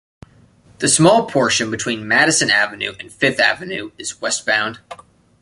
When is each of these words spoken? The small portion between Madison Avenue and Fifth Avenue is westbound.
The 0.79 0.87
small 0.87 1.27
portion 1.27 1.69
between 1.69 2.07
Madison 2.07 2.49
Avenue 2.49 2.95
and 2.99 3.11
Fifth 3.13 3.39
Avenue 3.39 3.91
is 3.99 4.19
westbound. 4.19 4.79